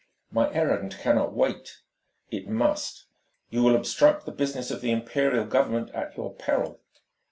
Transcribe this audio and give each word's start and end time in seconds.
"My 0.31 0.51
errand 0.51 0.97
cannot 0.99 1.31
wait." 1.35 1.81
"It 2.31 2.49
must." 2.49 3.05
"You 3.51 3.61
will 3.61 3.75
obstruct 3.75 4.25
the 4.25 4.31
business 4.31 4.71
of 4.71 4.81
the 4.81 4.89
Imperial 4.89 5.45
Government 5.45 5.91
at 5.91 6.17
your 6.17 6.33
peril." 6.33 6.79